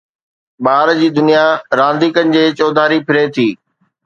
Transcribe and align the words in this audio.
ٻار 0.65 0.87
جي 1.01 1.09
دنيا 1.17 1.43
رانديڪن 1.79 2.33
جي 2.35 2.43
چوڌاري 2.59 2.99
ڦري 3.07 3.23
ٿي 3.35 3.47